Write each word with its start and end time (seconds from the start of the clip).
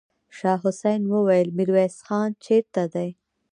شاه 0.37 0.59
حسين 0.63 1.01
وويل: 1.13 1.47
ميرويس 1.57 1.95
خان 2.07 2.29
چېرته 2.45 2.83
دی؟ 2.93 3.09